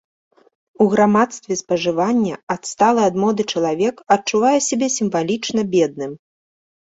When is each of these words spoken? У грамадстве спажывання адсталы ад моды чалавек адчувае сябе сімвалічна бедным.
У 0.83 0.85
грамадстве 0.93 1.57
спажывання 1.59 2.35
адсталы 2.55 3.01
ад 3.09 3.15
моды 3.23 3.45
чалавек 3.55 3.95
адчувае 4.15 4.57
сябе 4.69 4.87
сімвалічна 4.97 5.61
бедным. 5.77 6.11